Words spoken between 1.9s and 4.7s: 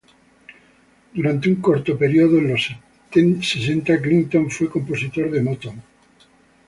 periodo en los sesenta, Clinton fue